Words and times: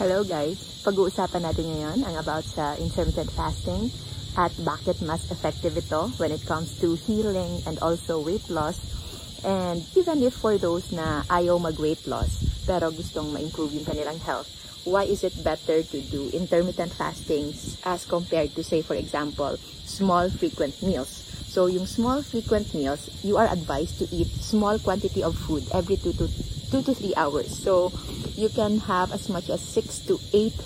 Hello 0.00 0.24
guys! 0.24 0.56
Pag-uusapan 0.88 1.44
natin 1.44 1.68
ngayon 1.68 2.00
ang 2.00 2.16
about 2.16 2.48
sa 2.48 2.72
intermittent 2.80 3.28
fasting 3.28 3.92
at 4.40 4.48
bakit 4.64 4.96
mas 5.04 5.20
effective 5.28 5.76
ito 5.76 6.08
when 6.16 6.32
it 6.32 6.40
comes 6.48 6.80
to 6.80 6.96
healing 7.04 7.60
and 7.68 7.76
also 7.84 8.16
weight 8.16 8.48
loss. 8.48 8.80
And 9.44 9.84
even 9.92 10.24
if 10.24 10.40
for 10.40 10.56
those 10.56 10.88
na 10.96 11.28
ayaw 11.28 11.60
mag-weight 11.60 12.08
loss 12.08 12.40
pero 12.64 12.88
gustong 12.88 13.36
ma-improve 13.36 13.76
yung 13.76 13.84
kanilang 13.84 14.16
health, 14.24 14.48
why 14.88 15.04
is 15.04 15.28
it 15.28 15.36
better 15.44 15.84
to 15.84 15.98
do 16.08 16.32
intermittent 16.32 16.96
fasting 16.96 17.52
as 17.84 18.08
compared 18.08 18.56
to 18.56 18.64
say 18.64 18.80
for 18.80 18.96
example, 18.96 19.60
small 19.84 20.32
frequent 20.32 20.72
meals? 20.80 21.20
So 21.52 21.68
yung 21.68 21.84
small 21.84 22.24
frequent 22.24 22.72
meals, 22.72 23.12
you 23.20 23.36
are 23.36 23.44
advised 23.44 24.00
to 24.00 24.08
eat 24.08 24.32
small 24.40 24.80
quantity 24.80 25.20
of 25.20 25.36
food 25.36 25.68
every 25.68 26.00
2 26.00 26.16
to 26.16 26.26
2 26.72 26.82
to 26.82 26.94
3 26.96 27.14
hours. 27.20 27.52
So 27.52 27.92
you 28.34 28.48
can 28.48 28.80
have 28.88 29.12
as 29.12 29.28
much 29.28 29.52
as 29.52 29.60
6 29.60 30.08
to 30.08 30.18
8 30.32 30.56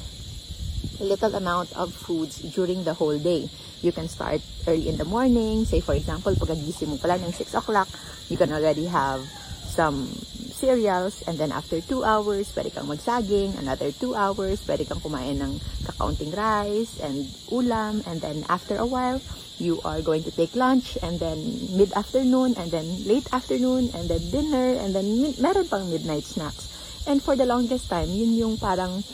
little 1.01 1.35
amount 1.35 1.75
of 1.75 1.93
foods 1.93 2.39
during 2.55 2.85
the 2.85 2.95
whole 2.95 3.19
day. 3.19 3.51
You 3.83 3.93
can 3.93 4.09
start 4.09 4.41
early 4.67 4.89
in 4.89 4.97
the 4.97 5.05
morning. 5.05 5.67
Say, 5.67 5.81
for 5.81 5.93
example, 5.93 6.33
pagagising 6.39 6.89
mo 6.89 6.97
pala 6.97 7.19
ng 7.19 7.35
6 7.35 7.53
o'clock, 7.53 7.91
you 8.31 8.39
can 8.39 8.55
already 8.55 8.87
have 8.87 9.27
some 9.67 10.09
cereals. 10.57 11.21
And 11.29 11.37
then 11.37 11.53
after 11.53 11.85
2 11.85 12.03
hours, 12.03 12.49
pwede 12.57 12.73
kang 12.73 12.89
magsaging. 12.89 13.61
Another 13.61 13.93
2 13.93 14.17
hours, 14.17 14.65
pwede 14.65 14.89
kang 14.89 15.05
kumain 15.05 15.37
ng 15.39 15.61
kakaunting 15.85 16.33
rice 16.33 16.97
and 17.05 17.29
ulam. 17.53 18.01
And 18.09 18.25
then 18.25 18.49
after 18.49 18.81
a 18.81 18.89
while, 18.89 19.21
you 19.61 19.81
are 19.85 20.01
going 20.01 20.25
to 20.25 20.33
take 20.33 20.57
lunch. 20.57 20.97
And 21.05 21.21
then 21.21 21.39
mid-afternoon, 21.77 22.57
and 22.57 22.73
then 22.73 22.89
late 23.05 23.29
afternoon, 23.31 23.93
and 23.93 24.09
then 24.09 24.25
dinner, 24.33 24.81
and 24.81 24.97
then 24.97 25.07
meron 25.37 25.69
pang 25.69 25.93
midnight 25.93 26.25
snacks. 26.25 26.73
And 27.07 27.23
for 27.23 27.37
the 27.37 27.47
longest 27.47 27.87
time, 27.87 28.11
yun 28.11 28.35
yung 28.35 28.57
parang 28.57 29.05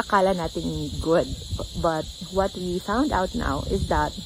akala 0.00 0.32
natin 0.32 0.88
good. 1.04 1.28
But 1.84 2.08
what 2.32 2.56
we 2.56 2.80
found 2.80 3.12
out 3.12 3.36
now 3.36 3.60
is 3.68 3.92
that 3.92 4.16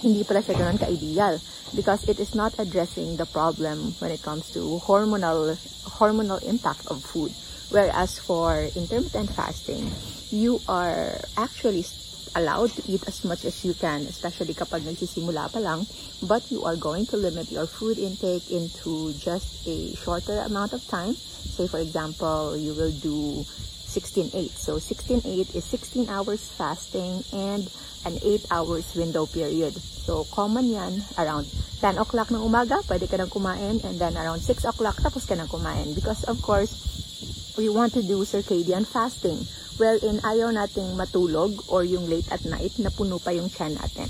hindi 0.00 0.24
pala 0.24 0.40
siya 0.40 0.56
ganun 0.56 0.80
ka-ideal 0.80 1.36
because 1.76 2.08
it 2.08 2.18
is 2.18 2.34
not 2.34 2.56
addressing 2.58 3.16
the 3.20 3.28
problem 3.28 3.94
when 4.00 4.10
it 4.10 4.24
comes 4.24 4.48
to 4.50 4.80
hormonal 4.82 5.54
hormonal 6.00 6.40
impact 6.42 6.88
of 6.88 7.04
food. 7.04 7.30
Whereas 7.70 8.18
for 8.18 8.66
intermittent 8.74 9.30
fasting, 9.30 9.86
you 10.34 10.58
are 10.66 11.22
actually 11.38 11.86
allowed 12.34 12.70
to 12.76 12.82
eat 12.86 13.02
as 13.06 13.24
much 13.24 13.44
as 13.44 13.64
you 13.64 13.74
can, 13.74 14.06
especially 14.06 14.54
kapag 14.54 14.86
nagsisimula 14.86 15.50
pa 15.50 15.58
lang, 15.58 15.86
but 16.22 16.44
you 16.50 16.62
are 16.62 16.76
going 16.76 17.06
to 17.06 17.16
limit 17.16 17.50
your 17.50 17.66
food 17.66 17.98
intake 17.98 18.50
into 18.50 19.12
just 19.18 19.66
a 19.66 19.94
shorter 19.98 20.42
amount 20.46 20.72
of 20.72 20.82
time 20.86 21.16
Say 21.60 21.68
for 21.68 21.80
example, 21.80 22.56
you 22.56 22.72
will 22.72 22.92
do 22.92 23.44
16-8. 23.44 24.32
So 24.56 24.76
16-8 24.76 25.54
is 25.54 25.64
16 25.64 26.08
hours 26.08 26.48
fasting 26.56 27.24
and 27.32 27.68
an 28.06 28.16
8 28.22 28.46
hours 28.50 28.94
window 28.94 29.26
period. 29.26 29.74
So 29.76 30.24
common 30.32 30.72
yan 30.72 31.04
around 31.18 31.52
10 31.84 31.98
o'clock 31.98 32.30
ng 32.32 32.40
umaga, 32.40 32.80
pwede 32.88 33.10
ka 33.10 33.20
nang 33.20 33.28
kumain 33.28 33.82
and 33.84 34.00
then 34.00 34.16
around 34.16 34.40
6 34.40 34.64
o'clock 34.64 34.96
tapos 35.04 35.28
ka 35.28 35.36
nang 35.36 35.52
kumain. 35.52 35.92
Because 35.92 36.24
of 36.24 36.40
course, 36.40 36.72
we 37.60 37.68
want 37.68 37.92
to 37.92 38.00
do 38.00 38.24
circadian 38.24 38.88
fasting 38.88 39.36
wherein 39.76 40.16
ayaw 40.24 40.48
nating 40.48 40.96
matulog 40.96 41.52
or 41.68 41.84
yung 41.84 42.08
late 42.08 42.24
at 42.32 42.40
night 42.48 42.72
na 42.80 42.88
puno 42.88 43.20
pa 43.20 43.36
yung 43.36 43.52
tiyan 43.52 43.76
natin. 43.76 44.08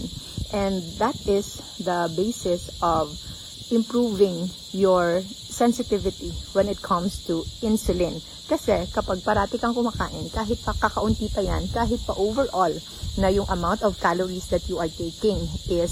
And 0.54 0.78
that 1.02 1.18
is 1.26 1.58
the 1.82 2.06
basis 2.14 2.70
of 2.78 3.10
improving 3.74 4.46
your 4.70 5.22
sensitivity 5.26 6.30
when 6.54 6.70
it 6.70 6.78
comes 6.78 7.26
to 7.26 7.42
insulin. 7.62 8.22
Kasi 8.46 8.86
kapag 8.94 9.22
parati 9.26 9.58
kang 9.58 9.74
kumakain, 9.74 10.30
kahit 10.30 10.62
pa 10.62 10.74
kakaunti 10.74 11.26
pa 11.30 11.42
yan, 11.42 11.66
kahit 11.74 11.98
pa 12.06 12.14
overall 12.14 12.70
na 13.18 13.34
yung 13.34 13.46
amount 13.50 13.82
of 13.82 13.98
calories 13.98 14.46
that 14.54 14.62
you 14.70 14.78
are 14.78 14.90
taking 14.90 15.42
is 15.66 15.90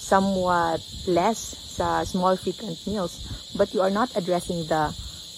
somewhat 0.00 0.80
less 1.04 1.52
sa 1.76 2.04
small 2.04 2.36
frequent 2.36 2.80
meals, 2.88 3.20
but 3.56 3.72
you 3.76 3.84
are 3.84 3.92
not 3.92 4.08
addressing 4.16 4.64
the 4.68 4.92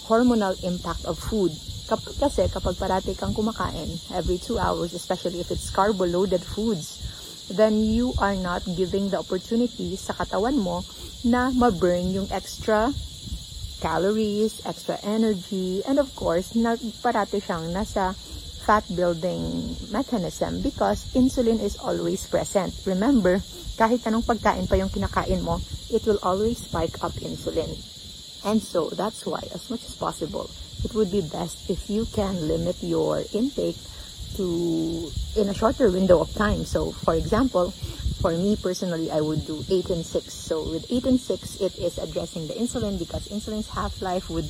hormonal 0.06 0.54
impact 0.62 1.04
of 1.04 1.18
food. 1.18 1.50
Kapag 1.86 2.14
kasi 2.18 2.46
kapag 2.50 2.74
parati 2.78 3.14
kang 3.14 3.34
kumakain 3.34 3.86
every 4.14 4.38
2 4.38 4.58
hours, 4.58 4.94
especially 4.94 5.38
if 5.38 5.50
it's 5.50 5.70
carbo-loaded 5.70 6.42
foods, 6.42 7.02
then 7.50 7.78
you 7.78 8.10
are 8.18 8.34
not 8.34 8.62
giving 8.74 9.10
the 9.10 9.18
opportunity 9.18 9.94
sa 9.94 10.14
katawan 10.14 10.58
mo 10.58 10.82
na 11.22 11.54
ma-burn 11.54 12.10
yung 12.10 12.26
extra 12.34 12.90
calories, 13.78 14.62
extra 14.66 14.98
energy, 15.06 15.82
and 15.86 16.02
of 16.02 16.10
course, 16.18 16.58
na 16.58 16.74
parati 17.02 17.38
siyang 17.38 17.70
nasa 17.70 18.18
fat 18.66 18.82
building 18.90 19.76
mechanism 19.94 20.58
because 20.58 21.06
insulin 21.14 21.62
is 21.62 21.78
always 21.78 22.26
present. 22.26 22.74
Remember, 22.82 23.38
kahit 23.78 24.02
anong 24.02 24.26
pagkain 24.26 24.66
pa 24.66 24.74
yung 24.74 24.90
kinakain 24.90 25.38
mo, 25.38 25.62
it 25.94 26.02
will 26.02 26.18
always 26.26 26.58
spike 26.58 26.98
up 26.98 27.14
insulin. 27.22 27.70
And 28.46 28.62
so, 28.62 28.88
that's 28.94 29.26
why, 29.26 29.42
as 29.52 29.68
much 29.68 29.82
as 29.84 29.98
possible, 29.98 30.48
it 30.84 30.94
would 30.94 31.10
be 31.10 31.20
best 31.20 31.68
if 31.68 31.90
you 31.90 32.06
can 32.06 32.46
limit 32.46 32.78
your 32.80 33.24
intake 33.34 33.76
to 34.36 35.10
in 35.34 35.48
a 35.48 35.54
shorter 35.54 35.90
window 35.90 36.20
of 36.20 36.32
time. 36.34 36.64
So, 36.64 36.92
for 36.92 37.14
example, 37.14 37.74
for 38.22 38.30
me 38.30 38.54
personally, 38.54 39.10
I 39.10 39.20
would 39.20 39.46
do 39.46 39.64
8 39.68 39.90
and 39.90 40.06
6. 40.06 40.32
So, 40.32 40.62
with 40.62 40.86
8 40.88 41.04
and 41.06 41.20
6, 41.20 41.60
it 41.60 41.74
is 41.76 41.98
addressing 41.98 42.46
the 42.46 42.54
insulin 42.54 42.98
because 42.98 43.26
insulin's 43.28 43.68
half-life 43.68 44.30
would 44.30 44.46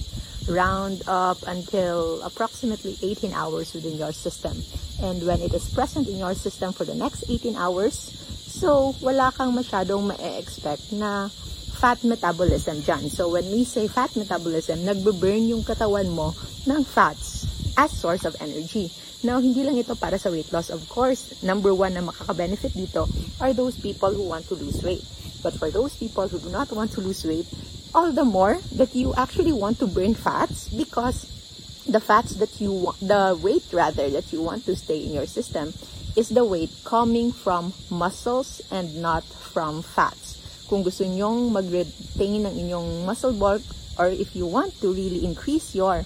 round 0.47 1.03
up 1.09 1.39
until 1.47 2.21
approximately 2.23 2.99
18 3.03 3.33
hours 3.33 3.73
within 3.73 3.97
your 3.97 4.13
system. 4.13 4.63
And 5.03 5.25
when 5.27 5.41
it 5.41 5.55
is 5.55 5.73
present 5.73 6.07
in 6.07 6.19
your 6.19 6.35
system 6.35 6.73
for 6.73 6.85
the 6.85 6.95
next 6.95 7.25
18 7.29 7.57
hours, 7.57 8.13
so 8.47 8.95
wala 9.01 9.33
kang 9.33 9.53
masyadong 9.53 10.09
ma-expect 10.09 10.93
na 10.93 11.29
fat 11.77 12.01
metabolism 12.03 12.81
dyan. 12.81 13.13
So 13.13 13.29
when 13.29 13.45
we 13.53 13.69
say 13.69 13.85
fat 13.87 14.17
metabolism, 14.17 14.89
nagbe-burn 14.89 15.53
yung 15.53 15.63
katawan 15.63 16.09
mo 16.09 16.33
ng 16.65 16.83
fats 16.89 17.45
as 17.77 17.93
source 17.93 18.25
of 18.25 18.33
energy. 18.41 18.89
Now, 19.21 19.41
hindi 19.41 19.61
lang 19.61 19.77
ito 19.77 19.93
para 19.97 20.17
sa 20.17 20.33
weight 20.33 20.49
loss. 20.53 20.73
Of 20.73 20.89
course, 20.89 21.45
number 21.45 21.77
one 21.77 21.93
na 21.93 22.01
makaka-benefit 22.01 22.73
dito 22.73 23.05
are 23.41 23.53
those 23.53 23.77
people 23.77 24.13
who 24.13 24.25
want 24.25 24.49
to 24.49 24.57
lose 24.57 24.81
weight. 24.81 25.05
But 25.45 25.61
for 25.61 25.69
those 25.69 25.93
people 25.97 26.29
who 26.29 26.41
do 26.41 26.49
not 26.49 26.73
want 26.73 26.97
to 26.97 27.05
lose 27.05 27.25
weight, 27.25 27.47
all 27.93 28.13
the 28.13 28.25
more 28.25 28.59
that 28.77 28.97
you 28.97 29.13
actually 29.17 29.53
want 29.53 29.79
to 29.81 29.87
burn 29.87 30.17
fats 30.17 30.69
because 30.73 31.29
the 31.89 32.01
fats 32.01 32.37
that 32.41 32.61
you 32.61 32.73
want, 32.73 33.01
the 33.01 33.39
weight 33.41 33.65
rather 33.73 34.11
that 34.11 34.33
you 34.33 34.43
want 34.43 34.65
to 34.67 34.75
stay 34.77 35.05
in 35.05 35.13
your 35.13 35.27
system 35.27 35.73
is 36.17 36.29
the 36.31 36.45
weight 36.45 36.73
coming 36.85 37.31
from 37.33 37.73
muscles 37.91 38.61
and 38.71 38.97
not 39.01 39.25
from 39.25 39.83
fats. 39.83 40.46
Kung 40.67 40.83
gusto 40.83 41.07
nyong 41.07 41.55
mag-retain 41.55 42.47
ng 42.47 42.55
inyong 42.67 43.07
muscle 43.07 43.35
bulk 43.35 43.63
or 43.97 44.11
if 44.11 44.35
you 44.35 44.47
want 44.47 44.75
to 44.83 44.93
really 44.93 45.23
increase 45.25 45.75
your 45.75 46.05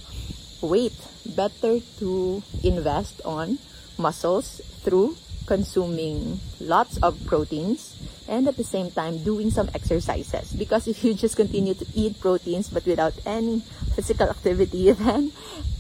weight, 0.61 0.97
better 1.25 1.81
to 1.99 2.43
invest 2.63 3.25
on 3.25 3.57
muscles 3.97 4.61
through 4.85 5.17
consuming 5.49 6.39
lots 6.61 6.97
of 7.03 7.17
proteins 7.27 7.97
and 8.31 8.47
at 8.47 8.57
the 8.57 8.65
same 8.65 8.91
time 8.93 9.19
doing 9.27 9.51
some 9.51 9.69
exercises 9.75 10.55
because 10.55 10.87
if 10.87 11.03
you 11.03 11.13
just 11.13 11.35
continue 11.35 11.75
to 11.75 11.85
eat 11.93 12.15
proteins 12.21 12.71
but 12.71 12.87
without 12.87 13.13
any 13.27 13.59
physical 13.97 14.31
activity 14.31 14.93
then 15.03 15.33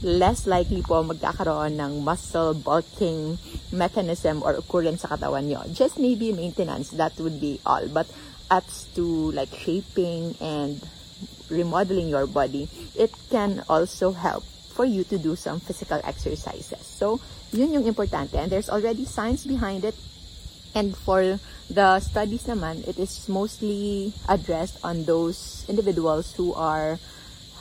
less 0.02 0.48
likely 0.48 0.82
po 0.82 1.04
magkakaroon 1.04 1.76
ng 1.76 2.02
muscle 2.02 2.56
bulking 2.56 3.38
mechanism 3.70 4.42
or 4.42 4.56
occurrence 4.56 5.04
sa 5.04 5.12
katawan 5.12 5.46
nyo. 5.46 5.60
Just 5.70 6.00
maybe 6.00 6.32
maintenance, 6.32 6.90
that 6.96 7.14
would 7.20 7.38
be 7.38 7.60
all. 7.68 7.84
But 7.92 8.08
as 8.50 8.84
to 8.94 9.30
like 9.32 9.54
shaping 9.54 10.34
and 10.40 10.82
remodeling 11.48 12.08
your 12.08 12.26
body, 12.26 12.68
it 12.96 13.12
can 13.30 13.62
also 13.68 14.12
help 14.12 14.44
for 14.74 14.84
you 14.84 15.04
to 15.04 15.18
do 15.18 15.36
some 15.36 15.60
physical 15.60 16.00
exercises. 16.04 16.86
So, 16.86 17.20
yun 17.52 17.72
yung 17.72 17.84
importante. 17.84 18.34
And 18.34 18.50
there's 18.50 18.70
already 18.70 19.04
science 19.04 19.44
behind 19.44 19.84
it. 19.84 19.94
And 20.74 20.96
for 20.96 21.38
the 21.68 22.00
studies 22.00 22.46
naman, 22.46 22.86
it 22.86 22.98
is 22.98 23.28
mostly 23.28 24.12
addressed 24.28 24.78
on 24.84 25.04
those 25.04 25.66
individuals 25.68 26.32
who 26.34 26.54
are 26.54 26.98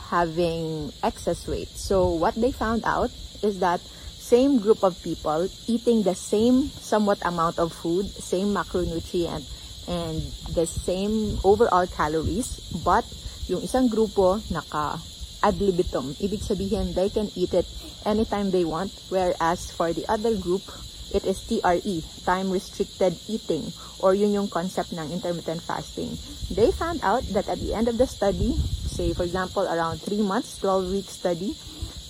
having 0.10 0.94
excess 1.04 1.48
weight. 1.48 1.69
So, 1.69 2.10
what 2.10 2.36
they 2.36 2.52
found 2.52 2.86
out 2.86 3.10
is 3.42 3.60
that 3.60 3.81
same 3.81 4.60
group 4.60 4.84
of 4.84 5.02
people 5.02 5.50
eating 5.66 6.04
the 6.04 6.13
same 6.13 6.69
somewhat 6.69 7.18
amount 7.25 7.58
of 7.58 7.74
food, 7.74 8.06
same 8.06 8.54
macronutrient, 8.54 9.44
and 9.89 10.21
the 10.53 10.69
same 10.69 11.41
overall 11.44 11.89
calories, 11.89 12.62
but 12.86 13.03
yung 13.50 13.65
isang 13.65 13.89
grupo 13.89 14.38
naka 14.53 15.01
ad 15.41 15.57
libitum. 15.57 16.13
Ibig 16.21 16.45
sabihin, 16.45 16.94
they 16.94 17.09
can 17.09 17.27
eat 17.33 17.51
it 17.57 17.65
anytime 18.06 18.53
they 18.53 18.63
want, 18.63 18.94
whereas 19.09 19.74
for 19.74 19.91
the 19.91 20.06
other 20.06 20.38
group, 20.38 20.62
it 21.09 21.25
is 21.25 21.41
TRE, 21.50 22.06
time 22.21 22.53
restricted 22.53 23.18
eating, 23.25 23.74
or 23.97 24.13
yun 24.13 24.31
yung 24.31 24.47
concept 24.47 24.94
ng 24.94 25.09
intermittent 25.09 25.65
fasting. 25.65 26.13
They 26.53 26.69
found 26.69 27.01
out 27.01 27.25
that 27.33 27.50
at 27.50 27.57
the 27.57 27.74
end 27.74 27.89
of 27.89 27.97
the 27.97 28.06
study, 28.06 28.53
say 28.86 29.13
for 29.18 29.25
example 29.25 29.65
around 29.65 30.06
3 30.06 30.21
months, 30.21 30.62
12 30.62 30.94
week 30.94 31.09
study, 31.09 31.57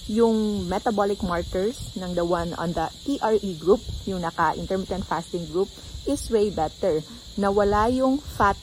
yung 0.10 0.66
metabolic 0.66 1.22
markers 1.22 1.94
ng 1.94 2.18
the 2.18 2.26
one 2.26 2.58
on 2.58 2.74
the 2.74 2.90
TRE 3.06 3.54
group, 3.62 3.78
yung 4.10 4.26
naka-intermittent 4.26 5.06
fasting 5.06 5.46
group, 5.54 5.70
is 6.10 6.26
way 6.34 6.50
better. 6.50 7.06
Nawala 7.38 7.94
yung 7.94 8.18
fat 8.18 8.58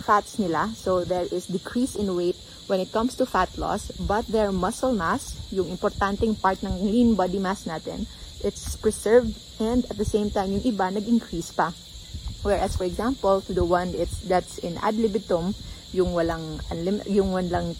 fats 0.00 0.40
nila, 0.40 0.72
so 0.72 1.04
there 1.04 1.28
is 1.28 1.46
decrease 1.46 1.94
in 1.94 2.08
weight 2.16 2.34
when 2.66 2.80
it 2.80 2.90
comes 2.90 3.14
to 3.20 3.28
fat 3.28 3.52
loss, 3.60 3.92
but 4.08 4.24
their 4.32 4.50
muscle 4.50 4.96
mass, 4.96 5.36
yung 5.52 5.68
importanteng 5.68 6.32
part 6.40 6.58
ng 6.64 6.88
lean 6.88 7.14
body 7.14 7.38
mass 7.38 7.68
natin, 7.68 8.08
it's 8.40 8.74
preserved 8.80 9.36
and 9.60 9.84
at 9.92 10.00
the 10.00 10.08
same 10.08 10.32
time, 10.32 10.56
yung 10.56 10.64
iba 10.64 10.88
nag-increase 10.88 11.52
pa. 11.52 11.70
Whereas 12.42 12.74
for 12.80 12.88
example, 12.88 13.44
to 13.44 13.52
the 13.52 13.62
one 13.62 13.94
it's 13.94 14.24
that's 14.26 14.58
in 14.58 14.74
ad 14.82 14.98
libitum, 14.98 15.54
yung 15.94 16.10
walang 16.16 16.58
yung 17.06 17.30
walang 17.30 17.78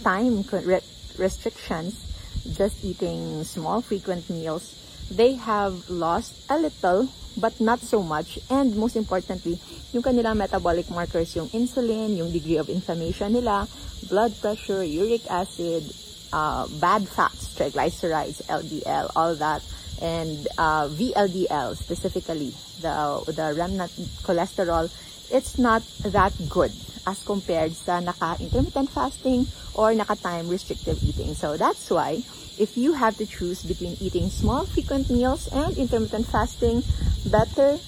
time 0.00 0.40
re- 0.64 0.86
restrictions, 1.20 2.07
just 2.52 2.84
eating 2.84 3.44
small 3.44 3.80
frequent 3.80 4.28
meals, 4.30 4.74
they 5.10 5.34
have 5.34 5.88
lost 5.88 6.34
a 6.50 6.58
little 6.58 7.08
but 7.38 7.60
not 7.60 7.80
so 7.80 8.02
much. 8.02 8.38
And 8.50 8.76
most 8.76 8.96
importantly, 8.96 9.58
yung 9.92 10.02
kanilang 10.02 10.36
metabolic 10.36 10.90
markers, 10.90 11.34
yung 11.36 11.48
insulin, 11.54 12.16
yung 12.18 12.32
degree 12.32 12.58
of 12.58 12.68
inflammation 12.68 13.32
nila, 13.32 13.68
blood 14.10 14.34
pressure, 14.40 14.82
uric 14.82 15.24
acid, 15.30 15.86
uh, 16.32 16.66
bad 16.82 17.08
fats, 17.08 17.54
triglycerides, 17.54 18.42
LDL, 18.50 19.10
all 19.14 19.34
that, 19.36 19.62
and 20.02 20.46
uh, 20.58 20.88
VLDL 20.88 21.76
specifically, 21.76 22.54
the, 22.82 22.94
the 23.32 23.54
remnant 23.56 23.90
cholesterol, 24.22 24.90
it's 25.30 25.58
not 25.58 25.82
that 26.04 26.32
good 26.48 26.72
as 27.06 27.22
compared 27.24 27.72
sa 27.72 28.00
naka-intermittent 28.00 28.90
fasting 28.90 29.46
or 29.74 29.94
naka-time 29.94 30.48
restrictive 30.48 31.00
eating. 31.02 31.34
So 31.34 31.56
that's 31.56 31.88
why 31.90 32.20
if 32.58 32.76
you 32.76 32.92
have 32.92 33.16
to 33.16 33.26
choose 33.26 33.62
between 33.62 33.96
eating 34.00 34.28
small 34.28 34.66
frequent 34.66 35.08
meals 35.08 35.48
and 35.48 35.76
intermittent 35.78 36.26
fasting, 36.26 36.82
better 37.30 37.78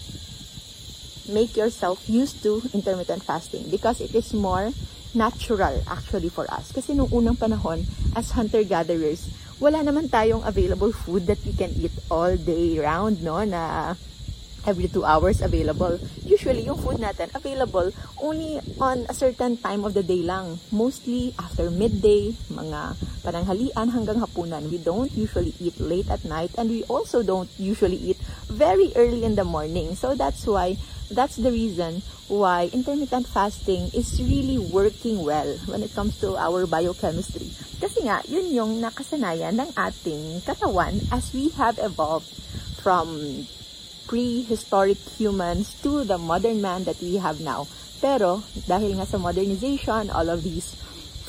make 1.29 1.57
yourself 1.57 2.09
used 2.09 2.43
to 2.43 2.63
intermittent 2.73 3.23
fasting 3.23 3.69
because 3.71 4.01
it 4.01 4.15
is 4.15 4.33
more 4.33 4.73
natural 5.15 5.83
actually 5.91 6.31
for 6.31 6.47
us. 6.51 6.73
Kasi 6.73 6.95
nung 6.95 7.11
unang 7.11 7.37
panahon, 7.37 7.85
as 8.15 8.31
hunter-gatherers, 8.31 9.27
wala 9.61 9.83
naman 9.85 10.09
tayong 10.09 10.41
available 10.47 10.93
food 10.93 11.27
that 11.27 11.39
we 11.45 11.53
can 11.53 11.71
eat 11.77 11.93
all 12.09 12.33
day 12.37 12.79
round, 12.79 13.21
no? 13.23 13.43
Na 13.45 13.95
every 14.71 14.87
two 14.87 15.03
hours 15.03 15.43
available. 15.43 15.99
Usually, 16.23 16.63
yung 16.63 16.79
food 16.79 17.03
natin 17.03 17.35
available 17.35 17.91
only 18.23 18.63
on 18.79 19.03
a 19.11 19.15
certain 19.15 19.59
time 19.59 19.83
of 19.83 19.99
the 19.99 20.07
day 20.07 20.23
lang. 20.23 20.63
Mostly 20.71 21.35
after 21.35 21.75
midday, 21.75 22.31
mga 22.47 22.95
pananghalian 23.27 23.91
hanggang 23.91 24.23
hapunan. 24.23 24.71
We 24.71 24.79
don't 24.79 25.11
usually 25.11 25.59
eat 25.59 25.83
late 25.83 26.07
at 26.07 26.23
night 26.23 26.55
and 26.55 26.71
we 26.71 26.87
also 26.87 27.27
don't 27.27 27.51
usually 27.59 27.99
eat 27.99 28.19
very 28.47 28.95
early 28.95 29.27
in 29.27 29.35
the 29.35 29.45
morning. 29.45 29.99
So 29.99 30.15
that's 30.15 30.47
why, 30.47 30.79
that's 31.11 31.35
the 31.35 31.51
reason 31.51 32.07
why 32.31 32.71
intermittent 32.71 33.27
fasting 33.27 33.91
is 33.91 34.23
really 34.23 34.55
working 34.57 35.27
well 35.27 35.51
when 35.67 35.83
it 35.83 35.91
comes 35.99 36.15
to 36.23 36.39
our 36.39 36.63
biochemistry. 36.71 37.51
Kasi 37.83 38.07
nga, 38.07 38.23
yun 38.31 38.55
yung 38.55 38.73
nakasanayan 38.79 39.59
ng 39.59 39.71
ating 39.75 40.47
katawan 40.47 41.03
as 41.11 41.35
we 41.35 41.51
have 41.59 41.75
evolved 41.83 42.31
from 42.79 43.11
prehistoric 44.11 44.99
humans 45.15 45.79
to 45.87 46.03
the 46.03 46.19
modern 46.19 46.59
man 46.59 46.83
that 46.83 46.99
we 46.99 47.15
have 47.23 47.39
now. 47.39 47.71
Pero, 48.03 48.43
dahil 48.67 48.99
nga 48.99 49.07
sa 49.07 49.23
modernization, 49.23 50.11
all 50.11 50.27
of 50.27 50.43
these 50.43 50.75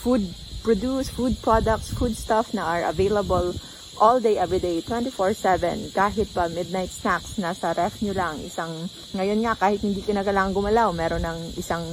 food 0.01 0.25
produce, 0.65 1.13
food 1.13 1.37
products, 1.45 1.93
food 1.93 2.17
stuff 2.17 2.57
na 2.57 2.65
are 2.65 2.89
available 2.89 3.53
all 4.01 4.17
day, 4.17 4.41
every 4.41 4.57
day, 4.57 4.81
24-7, 4.81 5.93
kahit 5.93 6.25
pa 6.33 6.49
midnight 6.49 6.89
snacks, 6.89 7.37
nasa 7.37 7.69
ref 7.77 8.01
nyo 8.01 8.17
lang, 8.17 8.41
isang, 8.41 8.89
ngayon 9.13 9.45
nga, 9.45 9.53
kahit 9.53 9.77
hindi 9.85 10.01
ka 10.01 10.25
gumalaw, 10.25 10.89
meron 10.89 11.21
ng 11.21 11.39
isang, 11.61 11.85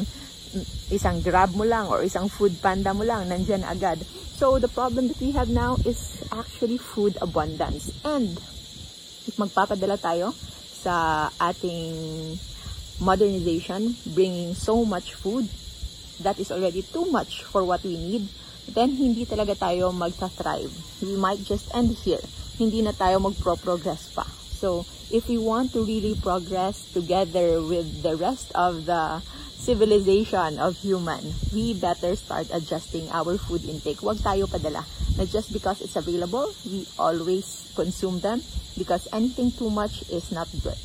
isang 0.89 1.21
grab 1.21 1.53
mo 1.53 1.69
lang, 1.69 1.85
or 1.93 2.01
isang 2.01 2.33
food 2.33 2.57
panda 2.65 2.97
mo 2.97 3.05
lang, 3.05 3.29
nandyan 3.29 3.61
agad. 3.61 4.01
So, 4.41 4.57
the 4.57 4.73
problem 4.73 5.13
that 5.13 5.21
we 5.21 5.37
have 5.37 5.53
now 5.53 5.77
is 5.85 6.25
actually 6.33 6.81
food 6.81 7.21
abundance. 7.21 7.93
And, 8.09 8.41
magpapadala 9.37 10.01
tayo 10.01 10.33
sa 10.79 11.29
ating 11.43 12.39
modernization, 13.03 13.95
bringing 14.15 14.55
so 14.55 14.85
much 14.85 15.15
food 15.15 15.47
that 16.23 16.39
is 16.39 16.51
already 16.51 16.83
too 16.83 17.07
much 17.11 17.43
for 17.47 17.63
what 17.63 17.83
we 17.83 17.95
need, 17.95 18.27
then 18.75 18.95
hindi 18.95 19.25
talaga 19.25 19.55
tayo 19.55 19.95
magta-thrive. 19.95 20.71
We 21.03 21.15
might 21.15 21.43
just 21.47 21.71
end 21.75 21.95
here. 22.03 22.23
Hindi 22.59 22.83
na 22.83 22.93
tayo 22.93 23.23
magpro-progress 23.23 24.13
pa. 24.13 24.27
So, 24.59 24.83
if 25.15 25.31
we 25.31 25.39
want 25.39 25.73
to 25.73 25.87
really 25.87 26.19
progress 26.19 26.91
together 26.91 27.63
with 27.63 28.03
the 28.03 28.19
rest 28.19 28.51
of 28.59 28.91
the 28.91 29.23
civilization 29.55 30.59
of 30.59 30.75
human, 30.83 31.35
we 31.55 31.75
better 31.75 32.19
start 32.19 32.51
adjusting 32.51 33.07
our 33.15 33.39
food 33.39 33.63
intake. 33.63 34.03
Huwag 34.03 34.19
tayo 34.19 34.51
padala 34.51 34.83
na 35.19 35.27
just 35.27 35.51
because 35.53 35.83
it's 35.83 35.99
available, 35.99 36.47
we 36.65 36.87
always 36.95 37.67
consume 37.75 38.23
them 38.23 38.39
because 38.79 39.11
anything 39.13 39.51
too 39.51 39.69
much 39.69 40.07
is 40.15 40.31
not 40.31 40.47
good. 40.63 40.79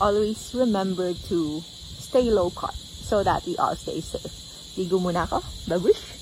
Always 0.00 0.54
remember 0.54 1.12
to 1.28 1.60
stay 1.98 2.30
low 2.30 2.50
carb 2.54 2.78
so 2.78 3.26
that 3.26 3.44
we 3.44 3.58
all 3.58 3.74
stay 3.74 4.00
safe. 4.00 4.30
Ligo 4.78 5.02
muna 5.02 5.26
ako. 5.26 5.42
Babush! 5.66 6.19